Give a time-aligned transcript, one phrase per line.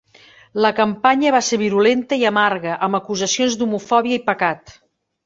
[0.65, 4.75] La campanya va ser virulenta i amarga, amb acusacions d'homofòbia i pecat.